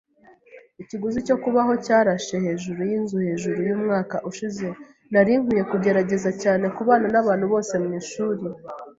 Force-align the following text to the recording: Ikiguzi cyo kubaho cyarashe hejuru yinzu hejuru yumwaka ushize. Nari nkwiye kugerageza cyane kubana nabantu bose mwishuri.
Ikiguzi 0.81 1.19
cyo 1.27 1.35
kubaho 1.43 1.73
cyarashe 1.85 2.35
hejuru 2.45 2.79
yinzu 2.89 3.17
hejuru 3.25 3.57
yumwaka 3.69 4.15
ushize. 4.29 4.67
Nari 5.11 5.33
nkwiye 5.41 5.63
kugerageza 5.71 6.29
cyane 6.41 6.65
kubana 6.77 7.05
nabantu 7.13 7.45
bose 7.53 7.73
mwishuri. 7.83 8.41